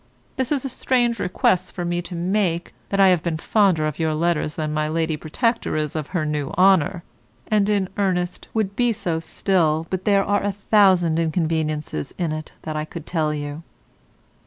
This 0.35 0.51
is 0.51 0.65
a 0.65 0.69
strange 0.69 1.19
request 1.19 1.75
for 1.75 1.85
me 1.85 2.01
to 2.01 2.15
make, 2.15 2.73
that 2.89 2.99
have 2.99 3.21
been 3.21 3.37
fonder 3.37 3.85
of 3.85 3.99
your 3.99 4.15
letters 4.15 4.55
than 4.55 4.73
my 4.73 4.87
Lady 4.89 5.15
Protector 5.15 5.75
is 5.75 5.95
of 5.95 6.07
her 6.07 6.25
new 6.25 6.49
honour, 6.57 7.03
and, 7.49 7.69
in 7.69 7.87
earnest, 7.97 8.47
would 8.51 8.75
be 8.75 8.93
so 8.93 9.19
still 9.19 9.85
but 9.91 10.05
there 10.05 10.23
are 10.23 10.41
a 10.41 10.51
thousand 10.51 11.19
inconveniences 11.19 12.15
in't 12.17 12.51
that 12.63 12.75
I 12.75 12.83
could 12.83 13.05
tell 13.05 13.31
you. 13.31 13.61